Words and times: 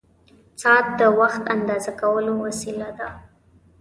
ساعت 0.61 0.87
د 0.99 1.01
وخت 1.19 1.43
اندازه 1.55 1.91
کولو 2.01 2.33
وسیله 2.45 2.89
ده. 2.99 3.09